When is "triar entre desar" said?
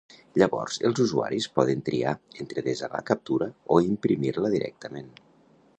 1.89-2.91